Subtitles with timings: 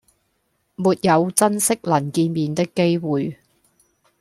[0.77, 3.37] 沒有珍惜能見面的機會